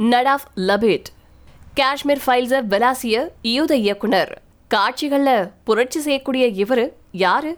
நடாஃப் 0.00 0.46
லபேட். 0.56 1.08
காஷ்மீர் 1.74 2.20
ஃபைல்ஸ 2.26 2.62
வெலாசிய 2.70 3.28
யூத 3.42 3.76
இயக்குனர். 3.76 4.42
காட்சிகள்ல 4.74 5.50
புரட்சி 5.64 6.00
செய்யக்கூடிய 6.00 6.46
இவரு 6.46 6.92
யாரு? 7.12 7.56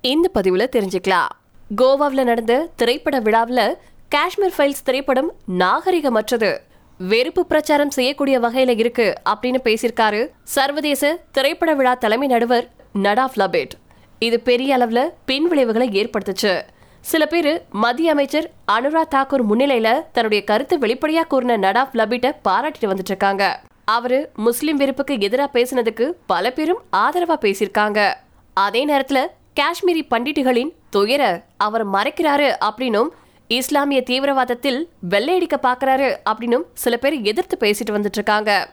இந்த 0.00 0.30
பதிவுல 0.34 0.66
தெரிஞ்சுக்கலாம். 0.76 1.28
கோவாவில் 1.76 2.24
நடந்த 2.24 2.68
திரைப்பட 2.76 3.18
விழாவில் 3.18 3.76
காஷ்மீர் 4.08 4.52
ஃபைல்ஸ் 4.58 4.82
திரைப்படம் 4.84 5.32
நாகரிகமற்றது. 5.58 6.58
வெறுப்பு 6.98 7.46
பிரச்சாரம் 7.46 7.90
செய்யக்கூடிய 7.90 8.40
வகையில 8.40 8.78
இருக்கு 8.78 9.14
அப்படின்னு 9.28 9.60
பேசியிருக்காரு 9.64 10.28
சர்வதேச 10.42 11.20
திரைப்பட 11.32 11.74
விழா 11.74 11.94
தலைமை 11.94 12.28
நடுவர் 12.28 12.70
நடாஃப் 12.94 13.36
லபேட். 13.36 13.70
இது 14.18 14.40
பெரிய 14.40 14.78
அளவுல 14.78 15.08
பின் 15.24 15.48
விளைவுகளை 15.48 15.88
ஏற்படுத்துச்சு. 15.88 16.60
சில 17.00 17.26
பேர் 17.26 17.64
மத்திய 17.70 18.10
அமைச்சர் 18.10 18.50
அனுராக் 18.72 19.12
தாக்கூர் 19.14 19.44
முன்னிலையில 19.50 19.88
தன்னுடைய 20.12 20.44
கருத்து 20.44 20.78
வெளிப்படையா 20.78 21.22
கூறின 21.26 21.56
நடாஃப் 21.56 21.94
லபீட்டை 21.94 22.30
பாராட்டிட்டு 22.48 22.90
வந்துட்டு 22.92 23.12
இருக்காங்க. 23.12 23.60
அவரு 23.84 24.30
முஸ்லிம் 24.36 24.76
வெறுப்புக்கு 24.76 25.20
எதிராக 25.20 25.50
பேசினதுக்கு 25.58 26.12
பல 26.26 26.50
பேரும் 26.50 26.82
ஆதரவா 26.96 27.36
பேசியிருக்காங்க. 27.44 28.14
அதே 28.54 28.86
நேரத்துல 28.86 29.26
காஷ்மீரி 29.60 30.02
பண்டிட்டுகளின் 30.10 30.72
துயர 30.90 31.42
அவர் 31.56 31.88
மறைக்கிறாரு 31.88 32.50
அப்படின்னும் 32.68 33.10
இஸ்லாமிய 33.48 34.02
தீவிரவாதத்தில் 34.02 34.88
வெள்ளையடிக்க 35.08 35.56
பாக்குறாரு 35.62 36.16
அப்படின்னும் 36.30 36.66
சில 36.74 36.96
பேர் 36.96 37.22
எதிர்த்து 37.22 37.56
பேசிட்டு 37.60 37.94
வந்துட்டு 37.96 38.20
இருக்காங்க. 38.20 38.68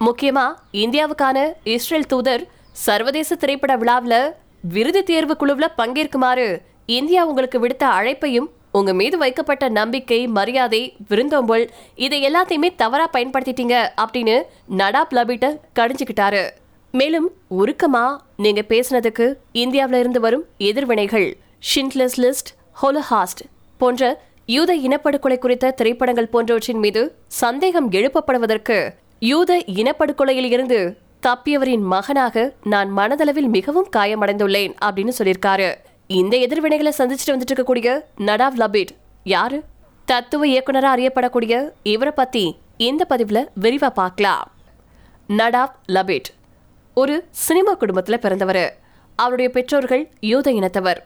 முக்கியமா 0.00 0.54
இந்தியாவுக்கான 0.72 1.52
இஸ்ரேல் 1.62 2.06
தூதர் 2.06 2.46
சர்வதேச 2.72 3.34
திரைப்பட 3.34 3.76
விழாவில் 3.76 4.32
விருது 4.60 5.02
தேர்வு 5.02 5.36
குழுவில் 5.36 5.76
பங்கேற்குமாறு 5.78 6.62
இந்தியா 6.86 7.26
உங்களுக்கு 7.26 7.66
விடுத்த 7.66 7.84
அழைப்பையும் 7.84 8.48
உங்க 8.72 8.92
மீது 8.92 9.18
வைக்கப்பட்ட 9.18 9.68
நம்பிக்கை 9.68 10.26
மரியாதை 10.26 10.96
விருந்தோம்பல் 11.08 11.70
இதை 11.94 12.18
எல்லாத்தையுமே 12.28 12.68
தவறா 12.76 13.10
பயன்படுத்திட்டீங்க 13.12 13.88
அப்படின்னு 14.04 14.42
நடாப் 14.76 15.12
லபிட்ட 15.12 15.58
கடிஞ்சுக்கிட்டாரு. 15.78 16.50
மேலும் 16.90 17.30
உருக்கமா 17.50 18.16
நீங்க 18.36 18.64
பேசினதுக்கு 18.68 19.34
இந்தியாவில 19.52 19.98
இருந்து 19.98 20.20
வரும் 20.20 20.44
எதிர்வினைகள் 20.58 21.36
ஷின்ட்லஸ் 21.74 22.16
லிஸ்ட் 22.16 22.52
ஹோலஹாஸ்ட் 22.82 23.42
போன்ற 23.78 24.22
யூத 24.46 24.76
இனப்படுகொலை 24.76 25.38
குறித்த 25.38 25.70
திரைப்படங்கள் 25.70 26.28
போன்றவற்றின் 26.28 26.78
மீது 26.78 27.14
சந்தேகம் 27.26 27.90
எழுப்பப்படுவதற்கு 27.90 28.90
யூத 29.18 29.62
இனப்படுகொலையில் 29.66 30.50
இருந்து 30.50 30.98
தப்பியவரின் 31.26 31.82
மகனாக 31.82 32.54
நான் 32.64 32.96
மனதளவில் 32.96 33.48
மிகவும் 33.48 33.88
காயமடைந்துள்ளேன் 33.96 34.74
அப்படின்னு 34.84 35.12
சொல்லியிருக்காரு. 35.18 35.74
இந்த 36.06 36.36
எதிர்வினைகளை 36.36 36.92
சந்திச்சுட்டு 36.98 37.26
வந்துட்டு 37.26 37.52
இருக்கக்கூடிய 37.54 38.00
நடாவ் 38.18 38.56
லபேட். 38.56 38.88
யாரு? 39.24 39.62
தத்துவ 40.04 40.46
இயக்குனரா 40.46 40.92
அறியப்படக்கூடிய 40.96 41.70
இவரை 41.82 42.12
பத்தி 42.16 42.56
இந்த 42.76 43.06
பதிவுல 43.10 43.46
விரிவா 43.60 43.90
பார்க்கலாம். 43.90 44.50
நடாவ் 45.28 45.72
லபேட். 45.88 46.24
ஒரு 46.94 47.26
சினிமா 47.30 47.76
குடும்பத்துல 47.76 48.16
பிறந்தவர். 48.16 48.76
அவருடைய 49.16 49.50
பெற்றோர்கள் 49.50 50.10
யூத 50.20 50.50
இனத்தவர். 50.50 50.96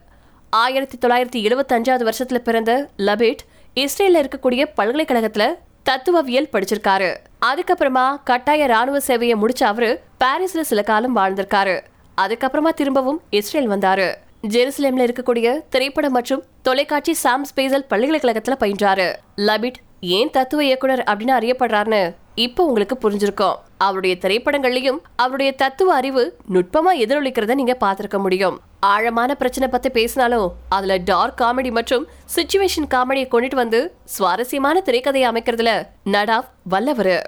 ஆயிரத்தி 0.50 0.98
தொள்ளாயிரத்தி 0.98 1.50
எழுபத்தஞ்சாவது 1.50 2.02
வருஷத்தில் 2.02 2.38
வருஷத்துல 2.38 2.42
பிறந்த 2.42 2.88
லபேட் 2.98 3.38
இஸ்ரேல்ல 3.76 4.26
இருக்கக்கூடிய 4.26 4.64
பல்கலைக்கழகத்துல 4.76 5.54
தத்துவவியல் 5.82 6.48
படிச்சிருக்காரு. 6.52 7.16
அதுக்கப்புறமா 7.46 8.16
கட்டாய 8.24 8.66
ராணுவ 8.66 8.98
சேவையை 8.98 9.34
முடிச்ச 9.34 9.64
அவரு 9.64 10.00
பாரிஸ்ல 10.24 10.60
சில 10.60 10.82
காலம் 10.82 11.16
வாழ்ந்திருக்காரு. 11.16 11.80
அதுக்கப்புறமா 12.16 12.68
திரும்பவும் 12.68 13.22
இஸ்ரேல் 13.30 13.70
வந்தாரு. 13.70 14.14
ஜெருசலேம்ல 14.48 15.06
இருக்கக்கூடிய 15.06 15.60
திரைப்படம் 15.68 16.12
மற்றும் 16.12 16.42
தொலைக்காட்சி 16.62 17.12
சாம் 17.12 17.44
ஸ்பேசல் 17.44 17.86
பல்கலைக்கழகத்துல 17.90 18.52
பயின்றாரு. 18.60 19.14
லபிட் 19.36 19.74
ஏன் 20.00 20.30
தத்துவ 20.30 20.64
இயக்குனர் 20.64 21.04
அப்படின்னு 21.10 21.34
அறியப்படுறாருன்னு 21.38 22.14
இப்போ 22.34 22.64
உங்களுக்கு 22.64 22.96
புரிஞ்சிருக்கும். 23.00 23.54
அவருடைய 23.78 24.16
திரைப்படங்கள்லயும் 24.20 24.98
அவருடைய 25.16 25.52
தத்துவ 25.52 25.94
அறிவு 25.94 26.36
நுட்பமா 26.52 26.92
எதிரொலிக்கிறத 26.94 27.54
நீங்க 27.54 27.76
பாத்திருக்க 27.80 28.18
முடியும். 28.18 28.60
ஆழமான 28.80 29.34
பிரச்சனை 29.34 29.68
பத்தி 29.68 29.90
பேசினாலும் 29.90 30.52
அதுல 30.68 30.96
டார்க் 30.96 31.40
காமெடி 31.40 31.70
மற்றும் 31.70 32.06
சிச்சுவேஷன் 32.36 32.88
காமெடியை 32.90 33.28
கொண்டுட்டு 33.28 33.54
வந்து 33.54 33.94
சுவாரஸ்யமான 34.04 34.82
திரைக்கதையை 34.84 35.28
அமைக்கிறதுல 35.30 35.86
நடாவ் 36.04 36.48
வல்லவரு. 36.70 37.20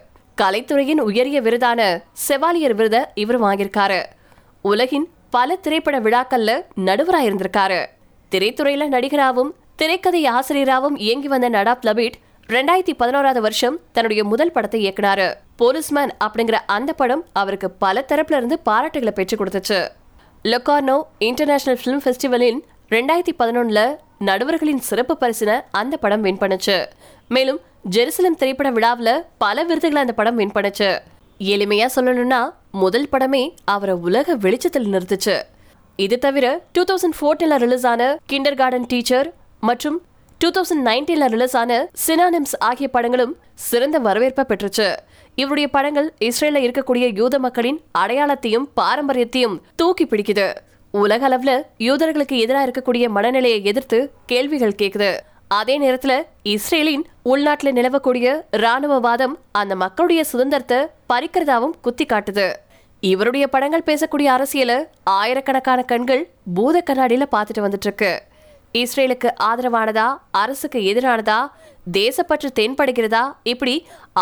கலைத்துறையின் 0.42 1.00
உயரிய 1.00 1.42
விருதான 1.42 2.02
செவாலியர் 2.28 2.74
விருதை 2.74 3.00
இவர் 3.14 3.42
வாங்கியிருக்காரு. 3.42 4.02
உலகின் 4.62 5.08
பல 5.34 5.56
திரைப்பட 5.56 5.96
விழாக்கள்ல 6.00 6.50
நடுவராக 6.86 7.26
இருந்திருக்காரு. 7.28 7.80
திரைத்துறையில 8.32 8.86
நடிகராகவும் 8.94 9.52
திரைக்கதை 9.76 10.26
ஆசிரியராகவும் 10.26 10.96
இயங்கி 10.96 11.28
வந்த 11.28 11.50
நடாப் 11.50 11.84
லபீட் 11.88 12.16
ரெண்டாயிரத்தி 12.48 12.94
பதினோராவது 12.96 13.40
வருஷம் 13.40 13.78
தன்னுடைய 13.92 14.24
முதல் 14.24 14.52
படத்தை 14.52 14.78
இயக்குனாரு. 14.84 15.28
போலீஸ்மேன் 15.60 16.12
அப்படிங்கிற 16.24 16.58
அந்த 16.76 16.92
படம் 16.92 17.24
அவருக்கு 17.32 17.70
பல 17.84 18.04
தரப்புல 18.08 18.38
இருந்து 18.40 18.58
பாராட்டுகளை 18.68 19.10
பெற்றுக் 19.10 19.40
கொடுத்துச்சு. 19.40 19.80
லொக்கார்னோ 20.52 20.96
இன்டர்நேஷனல் 21.28 21.80
ஃபிலிம் 21.82 22.02
ஃபெஸ்டிவலின் 22.04 22.60
ரெண்டாயிரத்தி 22.90 23.34
பதினொன்னுல 23.38 23.82
நடுவர்களின் 24.28 24.82
சிறப்பு 24.88 25.16
பரிசின 25.20 25.60
அந்த 25.70 25.96
படம் 25.96 26.20
வின் 26.20 26.40
பண்ணுச்சு. 26.42 26.76
மேலும் 27.28 27.60
ஜெருசலம் 27.90 28.40
திரைப்பட 28.40 28.70
விழாவில் 28.70 29.14
பல 29.44 29.64
விருதுகளை 29.70 30.02
அந்த 30.02 30.16
படம் 30.20 30.34
வின் 30.34 30.56
பண்ணுச்சு. 30.56 30.90
எளிமையா 31.52 31.86
சொல்லணும்னா 31.96 32.42
முதல் 32.80 33.08
படமே 33.12 33.40
அவரை 33.64 33.94
உலக 34.06 34.34
வெளிச்சத்தில் 34.44 34.88
நிறுத்துச்சு. 34.92 35.34
இது 35.96 36.16
தவிர 36.18 36.46
டூ 36.74 36.82
தௌசண்ட் 36.90 37.16
ஃபோர்டீன்ல 37.18 37.56
ரிலீஸ் 37.64 37.86
ஆன 37.90 38.02
கிண்டர் 38.30 38.56
கார்டன் 38.60 38.86
டீச்சர் 38.92 39.28
மற்றும் 39.68 39.98
டூ 40.40 40.48
தௌசண்ட் 40.56 40.84
நைன்டீன்ல 40.88 41.26
ரிலீஸ் 41.34 41.56
ஆன 41.56 41.72
சினானிம்ஸ் 42.06 42.54
ஆகிய 42.68 42.88
படங்களும் 42.88 43.34
சிறந்த 43.66 43.98
வரவேற்பை 43.98 44.44
பெற்றுச்சு. 44.48 44.88
இவருடைய 45.34 45.68
படங்கள் 45.76 46.08
இஸ்ரேல 46.28 46.62
இருக்கக்கூடிய 46.66 47.04
யூத 47.20 47.38
மக்களின் 47.38 47.80
அடையாளத்தையும் 47.98 48.66
பாரம்பரியத்தையும் 48.80 49.58
தூக்கி 49.76 50.06
பிடிக்குது. 50.06 50.48
உலக 50.90 51.28
அளவுல 51.28 51.52
யூதர்களுக்கு 51.88 52.38
எதிராக 52.44 52.66
இருக்கக்கூடிய 52.68 53.08
மனநிலையை 53.18 53.60
எதிர்த்து 53.72 54.00
கேள்விகள் 54.26 54.78
கேக்குது. 54.82 55.12
அதே 55.58 55.74
நேரத்துல 55.78 56.14
இஸ்ரேலின் 56.52 57.04
உள்நாட்டில் 57.22 57.76
நிலவக்கூடிய 57.76 58.26
ராணுவவாதம் 58.62 59.34
அந்த 59.52 59.74
மக்களுடைய 59.74 60.20
சுதந்திரத்தை 60.24 60.78
பறிக்கிறதாவும் 61.12 61.74
குத்தி 61.80 62.04
காட்டுது 62.04 62.46
இவருடைய 63.02 63.44
படங்கள் 63.46 63.88
பேசக்கூடிய 63.88 64.28
அரசியல 64.32 64.72
ஆயிரக்கணக்கான 65.14 65.80
கண்கள் 65.82 66.22
பூத 66.54 66.82
கண்ணாடியில 66.88 67.26
பார்த்துட்டு 67.34 67.64
வந்துட்டு 67.64 67.88
இருக்கு 67.88 68.12
இஸ்ரேலுக்கு 68.74 69.28
ஆதரவானதா 69.48 70.06
அரசுக்கு 70.42 70.78
எதிரானதா 70.92 71.40
தேசப்பற்று 71.92 72.48
தென்படுகிறதா 72.60 73.24
இப்படி 73.52 73.74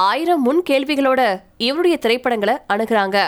ஆயிரம் 0.07 0.43
முன் 0.43 0.63
கேள்விகளோட 0.71 1.21
இவருடைய 1.67 1.97
திரைப்படங்களை 1.97 2.55
அணுகிறாங்க. 2.69 3.19